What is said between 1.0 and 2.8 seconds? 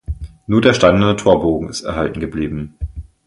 Torbogen ist erhalten geblieben.